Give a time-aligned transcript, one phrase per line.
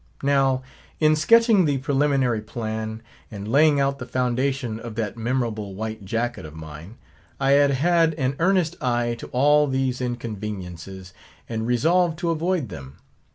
[0.23, 0.63] Now,
[0.99, 6.43] in sketching the preliminary plan, and laying out the foundation of that memorable white jacket
[6.43, 6.97] of mine,
[7.39, 11.13] I had had an earnest eye to all these inconveniences,
[11.47, 12.97] and re solved to avoid them.